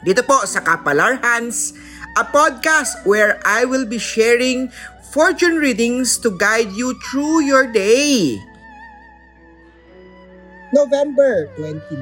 dito 0.00 0.24
po 0.24 0.40
sa 0.48 0.64
Kapalar 0.64 1.20
Hans, 1.20 1.76
a 2.16 2.24
podcast 2.24 3.04
where 3.04 3.36
I 3.44 3.68
will 3.68 3.84
be 3.84 4.00
sharing 4.00 4.72
fortune 5.12 5.60
readings 5.60 6.16
to 6.24 6.32
guide 6.32 6.72
you 6.72 6.96
through 7.08 7.44
your 7.44 7.68
day. 7.68 8.40
November 10.70 11.50
29, 11.58 12.00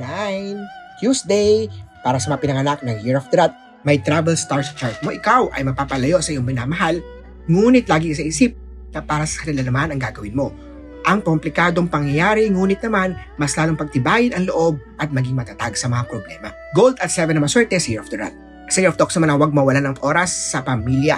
Tuesday, 1.01 1.67
para 2.05 2.21
sa 2.21 2.31
mga 2.31 2.41
pinanganak 2.45 2.79
ng 2.85 3.01
Year 3.01 3.17
of 3.19 3.27
the 3.33 3.41
Rat, 3.41 3.57
may 3.83 3.97
travel 3.99 4.37
star 4.37 4.61
sa 4.61 4.77
chart 4.77 4.99
mo. 5.01 5.11
Ikaw 5.11 5.57
ay 5.57 5.65
mapapalayo 5.65 6.21
sa 6.21 6.31
iyong 6.37 6.45
minamahal, 6.45 7.01
ngunit 7.49 7.89
lagi 7.89 8.13
sa 8.13 8.23
isip 8.23 8.53
na 8.93 9.01
para 9.01 9.25
sa 9.25 9.43
kanila 9.43 9.65
naman 9.65 9.91
ang 9.91 10.01
gagawin 10.01 10.37
mo 10.37 10.68
ang 11.09 11.25
komplikadong 11.25 11.89
pangyayari 11.89 12.53
ngunit 12.53 12.85
naman 12.85 13.17
mas 13.41 13.57
lalong 13.57 13.81
pagtibayin 13.81 14.37
ang 14.37 14.45
loob 14.45 14.77
at 15.01 15.09
maging 15.09 15.33
matatag 15.33 15.73
sa 15.73 15.89
mga 15.89 16.05
problema. 16.05 16.53
Gold 16.77 17.01
at 17.01 17.09
7 17.09 17.33
na 17.33 17.41
maswerte 17.41 17.81
sa 17.81 17.89
Year 17.89 18.05
of 18.05 18.13
the 18.13 18.21
Rat. 18.21 18.37
Sa 18.69 18.85
Year 18.85 18.93
of 18.93 19.01
Dogs 19.01 19.17
naman 19.17 19.33
huwag 19.33 19.57
mawalan 19.57 19.89
ng 19.89 20.05
oras 20.05 20.29
sa 20.29 20.61
pamilya. 20.61 21.17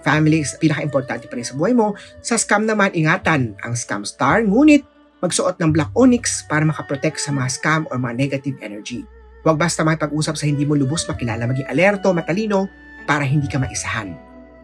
Family 0.00 0.40
is 0.40 0.56
pinaka-importante 0.56 1.28
pa 1.28 1.36
rin 1.36 1.44
sa 1.44 1.52
buhay 1.52 1.76
mo. 1.76 1.92
Sa 2.24 2.40
scam 2.40 2.64
naman, 2.64 2.94
ingatan 2.96 3.58
ang 3.60 3.76
scam 3.76 4.06
star, 4.08 4.40
ngunit 4.40 4.86
magsuot 5.20 5.60
ng 5.60 5.74
black 5.74 5.92
onyx 5.92 6.46
para 6.48 6.64
makaprotect 6.64 7.20
sa 7.20 7.34
mga 7.34 7.48
scam 7.52 7.82
or 7.92 8.00
mga 8.00 8.14
negative 8.16 8.56
energy. 8.62 9.02
Huwag 9.42 9.58
basta 9.58 9.82
makipag-usap 9.82 10.38
sa 10.38 10.46
hindi 10.46 10.62
mo 10.62 10.78
lubos 10.78 11.04
makilala, 11.10 11.44
maging 11.50 11.68
alerto, 11.68 12.14
matalino, 12.14 12.70
para 13.04 13.26
hindi 13.26 13.50
ka 13.50 13.58
maisahan. 13.58 14.14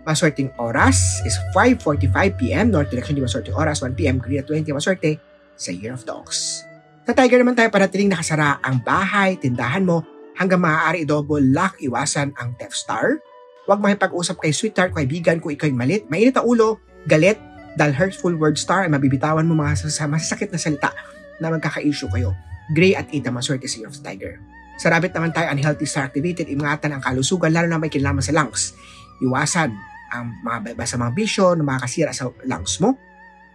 Maswerteng 0.03 0.51
oras 0.59 1.23
is 1.23 1.39
5.45pm, 1.55 2.75
North 2.75 2.91
Direction 2.91 3.15
di 3.15 3.23
maswerteng 3.23 3.55
oras, 3.55 3.79
1pm, 3.87 4.19
Green 4.19 4.43
at 4.43 4.51
20 4.51 4.75
maswerte 4.75 5.23
sa 5.55 5.71
Year 5.71 5.95
of 5.95 6.03
Dogs. 6.03 6.67
Sa 7.07 7.15
Tiger 7.15 7.39
naman 7.39 7.55
tayo 7.55 7.71
panatiling 7.71 8.11
nakasara 8.11 8.59
ang 8.67 8.83
bahay, 8.83 9.39
tindahan 9.39 9.87
mo, 9.87 10.03
hanggang 10.35 10.59
maaari 10.59 11.07
double 11.07 11.43
lock 11.55 11.79
iwasan 11.79 12.35
ang 12.35 12.59
Theft 12.59 12.75
Star. 12.75 13.23
Huwag 13.71 13.79
makipag-usap 13.79 14.43
kay 14.43 14.51
sweetheart, 14.51 14.91
kaibigan 14.91 15.39
kung 15.39 15.55
ikaw'y 15.55 15.71
malit, 15.71 16.03
mainit 16.11 16.35
ang 16.35 16.51
ulo, 16.51 16.83
galit, 17.07 17.39
dahil 17.79 17.95
hurtful 17.95 18.35
word 18.35 18.59
star 18.59 18.85
ay 18.85 18.91
mabibitawan 18.91 19.47
mo 19.47 19.57
mga 19.57 19.87
masasakit 20.11 20.51
na 20.51 20.59
salita 20.59 20.91
na 21.39 21.49
magkaka-issue 21.49 22.11
kayo. 22.11 22.35
Gray 22.75 22.99
at 22.99 23.07
8 23.07 23.23
maswerte 23.31 23.71
sa 23.71 23.79
Year 23.79 23.91
of 23.91 24.03
Tiger. 24.03 24.43
Sa 24.83 24.91
rabbit 24.91 25.15
naman 25.15 25.31
tayo, 25.31 25.47
unhealthy 25.47 25.87
star 25.87 26.11
activated, 26.11 26.51
ingatan 26.51 26.91
ang 26.91 27.03
kalusugan 27.07 27.55
lalo 27.55 27.71
na 27.71 27.79
may 27.79 27.87
kinalaman 27.87 28.25
sa 28.25 28.35
lungs. 28.35 28.75
Iwasan 29.23 29.92
ang 30.13 30.45
mga 30.45 30.77
sa 30.85 31.01
mga 31.01 31.13
bisyo 31.17 31.57
na 31.57 31.65
makakasira 31.65 32.13
sa 32.13 32.29
lungs 32.45 32.79
mo. 32.85 32.95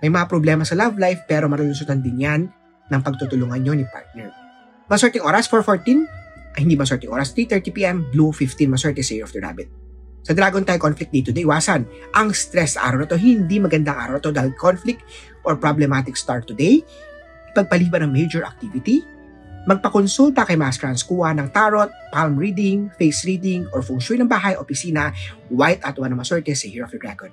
May 0.01 0.09
mga 0.09 0.25
problema 0.25 0.65
sa 0.65 0.73
love 0.73 0.97
life 0.97 1.25
pero 1.29 1.45
marulusutan 1.45 2.01
din 2.01 2.25
yan 2.25 2.41
ng 2.89 3.01
pagtutulungan 3.01 3.61
nyo 3.61 3.73
ni 3.77 3.85
partner. 3.85 4.29
Maswerteng 4.89 5.25
oras 5.25 5.45
4.14 5.49 6.57
ay 6.57 6.59
hindi 6.65 6.73
maswerteng 6.73 7.13
oras 7.13 7.33
3.30pm, 7.37 8.09
blue 8.13 8.33
15 8.33 8.73
maswerte 8.73 9.05
sa 9.05 9.13
Year 9.13 9.25
of 9.25 9.33
the 9.33 9.41
Rabbit. 9.41 9.69
Sa 10.25 10.35
Dragon 10.35 10.65
tayo 10.65 10.81
conflict 10.81 11.13
dito 11.13 11.31
na 11.31 11.39
iwasan. 11.39 11.87
Ang 12.11 12.35
stress 12.35 12.75
araw 12.75 13.05
na 13.05 13.07
to, 13.07 13.15
hindi 13.15 13.63
magandang 13.63 13.95
araw 13.95 14.19
na 14.19 14.23
to 14.23 14.31
dahil 14.35 14.51
conflict 14.59 14.99
or 15.47 15.55
problematic 15.55 16.19
start 16.19 16.43
today. 16.43 16.83
Ipagpaliban 17.55 18.03
ng 18.03 18.11
major 18.11 18.43
activity, 18.43 19.07
Magpakonsulta 19.67 20.47
kay 20.47 20.55
Master 20.55 20.87
Hans 20.87 21.03
Kua 21.03 21.35
ng 21.35 21.51
tarot, 21.51 21.91
palm 22.07 22.39
reading, 22.39 22.87
face 22.95 23.27
reading, 23.27 23.67
or 23.75 23.83
feng 23.83 23.99
shui 23.99 24.15
ng 24.15 24.23
bahay, 24.23 24.55
opisina, 24.55 25.11
white 25.51 25.83
at 25.83 25.99
one 25.99 26.07
na 26.07 26.15
maswerte 26.15 26.55
sa 26.55 26.71
Year 26.71 26.87
of 26.87 26.91
the 26.95 26.95
Dragon. 26.95 27.27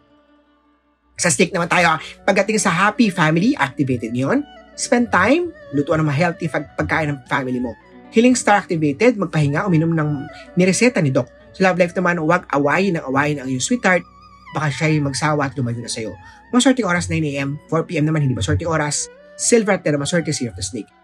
Sa 1.14 1.30
stick 1.30 1.54
naman 1.54 1.70
tayo, 1.70 1.94
pagdating 2.26 2.58
sa 2.58 2.74
happy 2.74 3.06
family, 3.06 3.54
activated 3.54 4.10
yon. 4.10 4.42
Spend 4.74 5.14
time, 5.14 5.54
lutuan 5.70 6.02
ng 6.02 6.10
healthy 6.10 6.50
pag 6.50 6.74
pagkain 6.74 7.14
ng 7.14 7.22
family 7.30 7.62
mo. 7.62 7.70
Healing 8.10 8.34
star 8.34 8.58
activated, 8.58 9.14
magpahinga, 9.14 9.62
uminom 9.70 9.94
ng 9.94 10.26
nireseta 10.58 10.98
ni 10.98 11.14
Doc. 11.14 11.30
Sa 11.54 11.70
love 11.70 11.78
life 11.78 11.94
naman, 11.94 12.18
huwag 12.18 12.50
awayin 12.50 12.98
ng 12.98 13.04
awayin 13.06 13.38
ang 13.38 13.46
iyong 13.46 13.62
sweetheart, 13.62 14.02
baka 14.50 14.74
siya 14.74 14.90
ay 14.90 14.98
magsawa 14.98 15.46
at 15.46 15.54
lumayo 15.54 15.78
na 15.78 15.86
sa'yo. 15.86 16.10
Maswerte 16.50 16.82
oras 16.82 17.06
9am, 17.06 17.62
4pm 17.70 18.10
naman 18.10 18.26
hindi 18.26 18.34
maswerte 18.34 18.66
oras, 18.66 19.06
silver 19.38 19.78
at 19.78 19.86
na 19.86 20.02
maswerte 20.02 20.34
Year 20.34 20.50
of 20.50 20.58
the 20.58 20.66
Snake. 20.66 21.03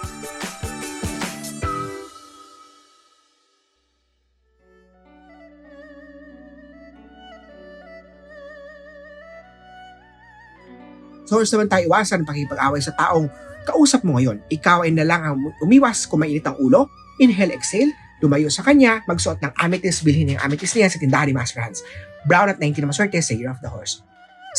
Source 11.31 11.55
naman 11.55 11.71
tayo 11.71 11.87
iwasan 11.87 12.27
pakipag-away 12.27 12.83
sa 12.83 12.91
taong 12.91 13.31
kausap 13.63 14.03
mo 14.03 14.19
ngayon. 14.19 14.43
Ikaw 14.51 14.83
ay 14.83 14.91
na 14.91 15.07
lang 15.07 15.23
ang 15.23 15.39
umiwas 15.63 16.03
kung 16.03 16.19
mainit 16.19 16.43
ang 16.43 16.59
ulo. 16.59 16.91
Inhale, 17.23 17.55
exhale, 17.55 17.95
lumayo 18.19 18.51
sa 18.51 18.67
kanya, 18.67 18.99
magsuot 19.07 19.39
ng 19.39 19.55
amethyst, 19.55 20.03
bilhin 20.03 20.35
yung 20.35 20.43
amethyst 20.43 20.75
niya 20.75 20.91
sa 20.91 20.99
tindahan 20.99 21.31
ni 21.31 21.35
Master 21.37 21.63
Hans. 21.63 21.87
Brown 22.27 22.51
at 22.51 22.59
19 22.59 22.83
na 22.83 22.91
maswerte 22.91 23.15
sa 23.23 23.31
Year 23.31 23.47
of 23.47 23.63
the 23.63 23.71
Horse. 23.71 24.03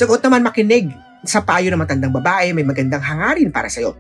Sagot 0.01 0.25
naman 0.25 0.41
makinig 0.41 0.89
sa 1.29 1.45
payo 1.45 1.69
ng 1.69 1.77
matandang 1.77 2.11
babae, 2.17 2.57
may 2.57 2.65
magandang 2.65 3.05
hangarin 3.05 3.53
para 3.53 3.69
sa'yo. 3.69 3.93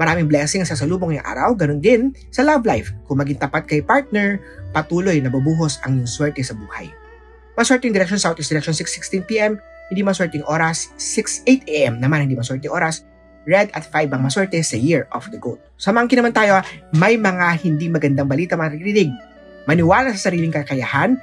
Maraming 0.00 0.26
blessing 0.26 0.64
sa 0.64 0.74
salubong 0.74 1.14
ng 1.14 1.22
araw, 1.22 1.54
ganun 1.54 1.78
din 1.78 2.10
sa 2.32 2.40
love 2.40 2.64
life. 2.64 2.90
Kung 3.06 3.20
maging 3.20 3.38
tapat 3.38 3.68
kay 3.68 3.84
partner, 3.84 4.40
patuloy 4.72 5.20
na 5.20 5.30
babuhos 5.30 5.78
ang 5.84 6.00
iyong 6.00 6.10
swerte 6.10 6.42
sa 6.42 6.56
buhay. 6.56 6.88
Maswerte 7.54 7.86
yung 7.86 7.94
direction 7.94 8.18
southeast 8.18 8.50
direction 8.50 8.74
6.16pm, 8.74 9.54
hindi 9.92 10.00
maswerteng 10.04 10.46
oras, 10.48 10.92
6-8 10.96 11.68
a.m. 11.68 11.94
naman 12.00 12.24
hindi 12.24 12.36
maswerteng 12.38 12.72
oras, 12.72 13.04
red 13.44 13.68
at 13.76 13.84
5 13.84 14.08
ang 14.12 14.22
maswerte 14.24 14.56
sa 14.64 14.76
Year 14.76 15.04
of 15.12 15.28
the 15.28 15.36
Goat. 15.36 15.60
Sa 15.76 15.92
monkey 15.92 16.16
naman 16.16 16.32
tayo, 16.32 16.64
may 16.96 17.20
mga 17.20 17.60
hindi 17.60 17.92
magandang 17.92 18.28
balita 18.28 18.56
maririnig. 18.56 19.12
Maniwala 19.68 20.12
sa 20.16 20.28
sariling 20.28 20.52
kakayahan, 20.52 21.16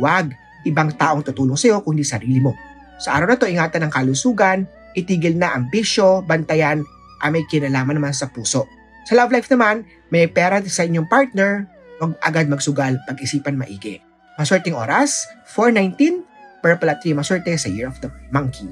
wag 0.00 0.32
ibang 0.64 0.92
taong 0.96 1.24
tutulong 1.24 1.56
sa 1.56 1.72
iyo 1.72 1.80
kundi 1.80 2.04
sarili 2.04 2.40
mo. 2.40 2.52
Sa 2.98 3.14
araw 3.14 3.32
na 3.32 3.38
to, 3.38 3.46
ingatan 3.46 3.86
ang 3.86 3.92
kalusugan, 3.92 4.66
itigil 4.96 5.38
na 5.38 5.54
ang 5.54 5.70
bisyo, 5.70 6.24
bantayan, 6.24 6.82
ang 7.22 7.30
may 7.30 7.46
kinalaman 7.46 7.96
naman 7.96 8.12
sa 8.12 8.28
puso. 8.28 8.66
Sa 9.08 9.16
love 9.16 9.32
life 9.32 9.48
naman, 9.48 9.88
may 10.12 10.28
pera 10.28 10.60
sa 10.66 10.84
inyong 10.84 11.08
partner, 11.08 11.64
huwag 12.02 12.18
agad 12.20 12.50
magsugal, 12.50 13.00
pag-isipan 13.08 13.56
maigi. 13.56 14.02
Maswerteng 14.36 14.76
oras, 14.76 15.26
4.19, 15.50 16.27
purple 16.68 16.92
at 16.92 17.00
3 17.00 17.16
maswerte 17.16 17.48
sa 17.56 17.72
Year 17.72 17.88
of 17.88 17.96
the 18.04 18.12
Monkey. 18.28 18.68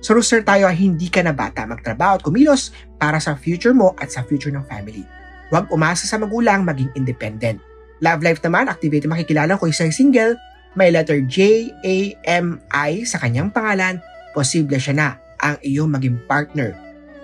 Sa 0.00 0.16
rooster 0.16 0.40
tayo 0.40 0.64
ay 0.64 0.76
hindi 0.80 1.12
ka 1.12 1.20
na 1.20 1.36
bata 1.36 1.68
magtrabaho 1.68 2.16
at 2.16 2.22
kumilos 2.24 2.72
para 2.96 3.20
sa 3.20 3.36
future 3.36 3.76
mo 3.76 3.92
at 4.00 4.08
sa 4.08 4.24
future 4.24 4.52
ng 4.52 4.64
family. 4.64 5.04
Huwag 5.52 5.68
umasa 5.68 6.08
sa 6.08 6.16
magulang 6.16 6.64
maging 6.64 6.88
independent. 6.96 7.60
Love 8.00 8.24
life 8.24 8.40
naman, 8.40 8.68
activity 8.68 9.04
makikilala 9.04 9.60
ko 9.60 9.68
isang 9.68 9.92
single, 9.92 10.36
may 10.72 10.88
letter 10.88 11.20
J, 11.24 11.68
A, 11.84 11.96
M, 12.24 12.60
I 12.72 13.04
sa 13.04 13.20
kanyang 13.20 13.52
pangalan, 13.52 14.00
posible 14.32 14.80
siya 14.80 14.96
na 14.96 15.08
ang 15.40 15.56
iyong 15.60 15.92
maging 15.92 16.16
partner. 16.24 16.72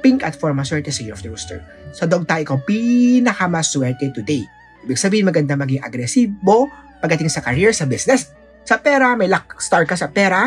Pink 0.00 0.24
at 0.24 0.36
4 0.36 0.56
maswerte 0.56 0.88
sa 0.88 1.04
Year 1.04 1.16
of 1.16 1.20
the 1.20 1.28
Rooster. 1.28 1.60
Sa 1.92 2.08
dog 2.08 2.24
tayo 2.24 2.44
ko 2.44 2.54
pinakamaswerte 2.64 4.08
today. 4.12 4.44
Ibig 4.88 4.96
sabihin 4.96 5.28
maganda 5.28 5.52
maging 5.52 5.84
agresibo 5.84 6.68
pagdating 7.00 7.32
sa 7.32 7.44
career, 7.44 7.72
sa 7.72 7.88
business, 7.88 8.32
sa 8.70 8.78
pera, 8.78 9.18
may 9.18 9.26
luck 9.26 9.58
star 9.58 9.82
ka 9.82 9.98
sa 9.98 10.06
pera. 10.06 10.46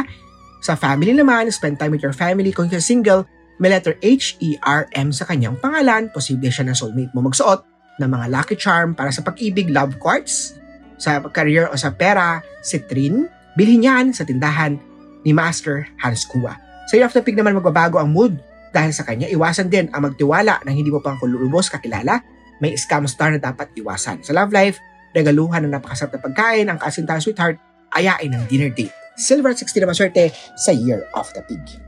Sa 0.64 0.80
family 0.80 1.12
naman, 1.12 1.52
spend 1.52 1.76
time 1.76 1.92
with 1.92 2.00
your 2.00 2.16
family. 2.16 2.56
Kung 2.56 2.72
you're 2.72 2.80
single, 2.80 3.28
may 3.60 3.68
letter 3.68 4.00
H, 4.00 4.40
E, 4.40 4.56
R, 4.64 4.88
M 4.96 5.12
sa 5.12 5.28
kanyang 5.28 5.60
pangalan. 5.60 6.08
Posible 6.08 6.48
siya 6.48 6.64
na 6.64 6.72
soulmate 6.72 7.12
mo 7.12 7.20
magsuot 7.28 7.68
ng 8.00 8.08
mga 8.08 8.32
lucky 8.32 8.56
charm 8.56 8.96
para 8.96 9.12
sa 9.12 9.20
pag-ibig, 9.28 9.68
love 9.68 10.00
quartz. 10.00 10.56
sa 11.04 11.20
career 11.20 11.68
o 11.68 11.76
sa 11.76 11.92
pera 11.92 12.40
si 12.64 12.80
Trin, 12.80 13.28
bilhin 13.60 13.84
yan 13.84 14.06
sa 14.16 14.24
tindahan 14.24 14.80
ni 15.28 15.36
Master 15.36 15.84
Hans 16.00 16.24
Kua. 16.24 16.56
Sa 16.88 16.96
Year 16.96 17.12
of 17.12 17.12
the 17.12 17.20
Pig 17.20 17.36
naman 17.36 17.60
magbabago 17.60 18.00
ang 18.00 18.08
mood 18.08 18.40
dahil 18.72 18.96
sa 18.96 19.04
kanya 19.04 19.28
iwasan 19.28 19.68
din 19.68 19.92
ang 19.92 20.08
magtiwala 20.08 20.64
ng 20.64 20.72
hindi 20.72 20.88
mo 20.88 21.04
pang 21.04 21.20
kulubos 21.20 21.68
kakilala. 21.68 22.24
May 22.64 22.80
scam 22.80 23.04
star 23.04 23.36
na 23.36 23.40
dapat 23.42 23.76
iwasan. 23.76 24.24
Sa 24.24 24.32
love 24.32 24.56
life, 24.56 24.80
regaluhan 25.12 25.68
ng 25.68 25.76
napakasarap 25.76 26.16
na 26.16 26.22
pagkain 26.24 26.68
ang 26.72 26.80
kasintang 26.80 27.20
sweetheart, 27.20 27.60
ayain 27.96 28.34
ng 28.34 28.46
dinner 28.50 28.70
date. 28.70 28.94
Silver 29.16 29.54
60 29.54 29.78
naman 29.82 29.94
swerte 29.94 30.34
sa 30.58 30.74
Year 30.74 31.06
of 31.14 31.30
the 31.38 31.46
Pig. 31.46 31.84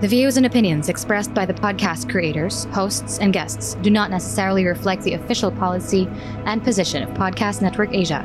The 0.00 0.08
views 0.08 0.38
and 0.38 0.46
opinions 0.46 0.88
expressed 0.88 1.34
by 1.34 1.44
the 1.44 1.52
podcast 1.52 2.08
creators, 2.08 2.64
hosts, 2.72 3.18
and 3.18 3.34
guests 3.34 3.74
do 3.82 3.90
not 3.90 4.10
necessarily 4.10 4.64
reflect 4.64 5.02
the 5.02 5.12
official 5.12 5.50
policy 5.50 6.08
and 6.46 6.64
position 6.64 7.02
of 7.02 7.10
Podcast 7.10 7.60
Network 7.60 7.92
Asia, 7.92 8.24